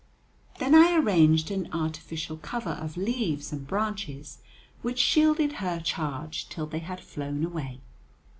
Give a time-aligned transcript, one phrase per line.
[0.57, 4.39] Then I arranged an artificial cover of leaves and branches,
[4.81, 7.81] which shielded her charge till they had flown away.